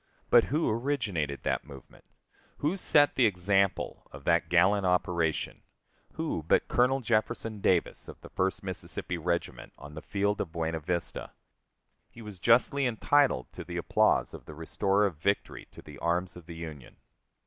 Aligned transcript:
But 0.31 0.45
who 0.45 0.67
originated 0.67 1.43
that 1.43 1.63
movement; 1.63 2.05
who 2.57 2.75
set 2.75 3.13
the 3.13 3.27
example 3.27 4.07
of 4.11 4.23
that 4.23 4.49
gallant 4.49 4.83
operation 4.83 5.61
who 6.13 6.41
but 6.47 6.67
Colonel 6.67 7.01
Jefferson 7.01 7.59
Davis, 7.61 8.07
of 8.07 8.19
the 8.21 8.29
First 8.29 8.63
Mississippi 8.63 9.19
Regiment, 9.19 9.73
on 9.77 9.93
the 9.93 10.01
field 10.01 10.41
of 10.41 10.51
Buena 10.51 10.79
Vista? 10.79 11.33
He 12.09 12.23
was 12.23 12.39
justly 12.39 12.87
entitled 12.87 13.51
to 13.53 13.63
the 13.63 13.77
applause 13.77 14.33
of 14.33 14.45
the 14.45 14.55
restorer 14.55 15.05
of 15.05 15.17
victory 15.17 15.67
to 15.69 15.83
the 15.83 15.99
arms 15.99 16.35
of 16.35 16.47
the 16.47 16.55
Union. 16.55 16.97